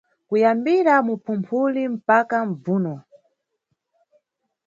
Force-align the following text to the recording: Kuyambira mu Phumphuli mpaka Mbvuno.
Kuyambira 0.27 0.93
mu 1.07 1.15
Phumphuli 1.23 1.81
mpaka 1.95 2.37
Mbvuno. 2.49 2.95